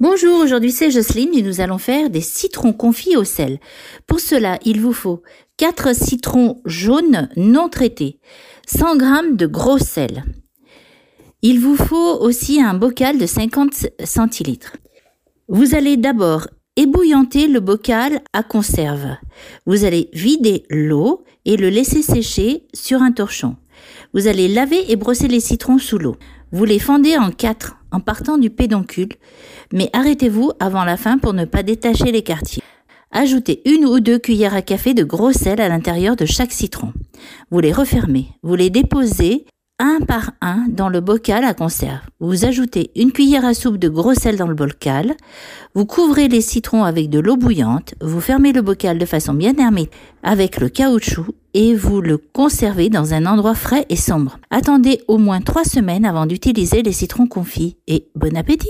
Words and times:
Bonjour, 0.00 0.38
aujourd'hui 0.38 0.70
c'est 0.70 0.92
Jocelyne 0.92 1.34
et 1.34 1.42
nous 1.42 1.60
allons 1.60 1.78
faire 1.78 2.08
des 2.08 2.20
citrons 2.20 2.72
confits 2.72 3.16
au 3.16 3.24
sel. 3.24 3.58
Pour 4.06 4.20
cela, 4.20 4.60
il 4.64 4.80
vous 4.80 4.92
faut 4.92 5.24
4 5.56 5.92
citrons 5.92 6.62
jaunes 6.64 7.28
non 7.36 7.68
traités, 7.68 8.20
100 8.68 9.00
g 9.00 9.06
de 9.32 9.46
gros 9.48 9.78
sel. 9.78 10.22
Il 11.42 11.58
vous 11.58 11.74
faut 11.74 12.14
aussi 12.20 12.62
un 12.62 12.74
bocal 12.74 13.18
de 13.18 13.26
50 13.26 13.88
centilitres. 14.04 14.76
Vous 15.48 15.74
allez 15.74 15.96
d'abord 15.96 16.46
ébouillanter 16.76 17.48
le 17.48 17.58
bocal 17.58 18.20
à 18.32 18.44
conserve. 18.44 19.16
Vous 19.66 19.84
allez 19.84 20.10
vider 20.12 20.62
l'eau 20.70 21.24
et 21.44 21.56
le 21.56 21.70
laisser 21.70 22.02
sécher 22.02 22.68
sur 22.72 23.02
un 23.02 23.10
torchon. 23.10 23.56
Vous 24.14 24.28
allez 24.28 24.46
laver 24.46 24.92
et 24.92 24.94
brosser 24.94 25.26
les 25.26 25.40
citrons 25.40 25.78
sous 25.78 25.98
l'eau. 25.98 26.14
Vous 26.52 26.64
les 26.64 26.78
fendez 26.78 27.18
en 27.18 27.32
quatre 27.32 27.77
en 27.92 28.00
partant 28.00 28.38
du 28.38 28.50
pédoncule, 28.50 29.14
mais 29.72 29.90
arrêtez-vous 29.92 30.52
avant 30.60 30.84
la 30.84 30.96
fin 30.96 31.18
pour 31.18 31.32
ne 31.32 31.44
pas 31.44 31.62
détacher 31.62 32.12
les 32.12 32.22
quartiers. 32.22 32.62
Ajoutez 33.10 33.62
une 33.64 33.86
ou 33.86 34.00
deux 34.00 34.18
cuillères 34.18 34.54
à 34.54 34.62
café 34.62 34.92
de 34.92 35.02
gros 35.02 35.32
sel 35.32 35.60
à 35.60 35.68
l'intérieur 35.68 36.14
de 36.14 36.26
chaque 36.26 36.52
citron. 36.52 36.92
Vous 37.50 37.60
les 37.60 37.72
refermez. 37.72 38.28
Vous 38.42 38.54
les 38.54 38.68
déposez 38.68 39.46
un 39.78 40.00
par 40.00 40.32
un 40.40 40.66
dans 40.68 40.88
le 40.88 41.00
bocal 41.00 41.44
à 41.44 41.54
conserve. 41.54 42.00
Vous 42.20 42.44
ajoutez 42.44 42.90
une 42.96 43.12
cuillère 43.12 43.44
à 43.44 43.54
soupe 43.54 43.78
de 43.78 43.88
gros 43.88 44.14
sel 44.14 44.36
dans 44.36 44.48
le 44.48 44.54
bocal. 44.54 45.14
Vous 45.74 45.86
couvrez 45.86 46.28
les 46.28 46.40
citrons 46.40 46.84
avec 46.84 47.08
de 47.08 47.20
l'eau 47.20 47.36
bouillante. 47.36 47.94
Vous 48.00 48.20
fermez 48.20 48.52
le 48.52 48.60
bocal 48.60 48.98
de 48.98 49.06
façon 49.06 49.34
bien 49.34 49.54
hermétique 49.56 49.92
avec 50.22 50.58
le 50.60 50.68
caoutchouc 50.68 51.28
et 51.58 51.74
vous 51.74 52.00
le 52.00 52.18
conservez 52.18 52.88
dans 52.88 53.14
un 53.14 53.26
endroit 53.26 53.56
frais 53.56 53.84
et 53.88 53.96
sombre. 53.96 54.38
Attendez 54.48 55.00
au 55.08 55.18
moins 55.18 55.40
trois 55.40 55.64
semaines 55.64 56.04
avant 56.04 56.24
d'utiliser 56.24 56.84
les 56.84 56.92
citrons 56.92 57.26
confits 57.26 57.76
et 57.88 58.06
bon 58.14 58.36
appétit! 58.36 58.68